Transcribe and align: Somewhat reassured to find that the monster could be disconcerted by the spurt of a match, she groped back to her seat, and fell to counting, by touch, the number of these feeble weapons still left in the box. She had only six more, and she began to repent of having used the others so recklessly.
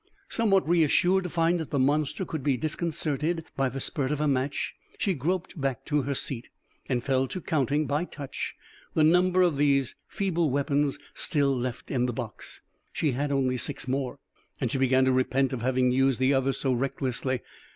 Somewhat 0.29 0.67
reassured 0.67 1.25
to 1.25 1.29
find 1.29 1.59
that 1.59 1.69
the 1.69 1.77
monster 1.77 2.25
could 2.25 2.41
be 2.41 2.57
disconcerted 2.57 3.45
by 3.55 3.69
the 3.69 3.79
spurt 3.79 4.11
of 4.11 4.19
a 4.19 4.27
match, 4.27 4.73
she 4.97 5.13
groped 5.13 5.61
back 5.61 5.85
to 5.85 6.01
her 6.01 6.15
seat, 6.15 6.47
and 6.89 7.03
fell 7.03 7.27
to 7.27 7.39
counting, 7.39 7.85
by 7.85 8.05
touch, 8.05 8.55
the 8.95 9.03
number 9.03 9.43
of 9.43 9.57
these 9.57 9.95
feeble 10.07 10.49
weapons 10.49 10.97
still 11.13 11.55
left 11.55 11.91
in 11.91 12.07
the 12.07 12.13
box. 12.13 12.63
She 12.91 13.11
had 13.11 13.31
only 13.31 13.57
six 13.57 13.87
more, 13.87 14.17
and 14.59 14.71
she 14.71 14.79
began 14.79 15.05
to 15.05 15.11
repent 15.11 15.53
of 15.53 15.61
having 15.61 15.91
used 15.91 16.19
the 16.19 16.33
others 16.33 16.57
so 16.59 16.73
recklessly. 16.73 17.41